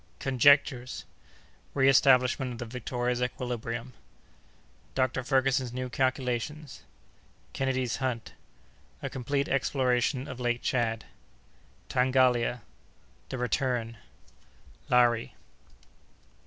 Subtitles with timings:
[0.17, 5.23] Conjectures.—Reestablishment of the Victoria's Equilibrium.—Dr.
[5.23, 15.35] Ferguson's New Calculations.—Kennedy's Hunt.—A Complete Exploration of Lake Tchad.—Tangalia.—The Return.—Lari.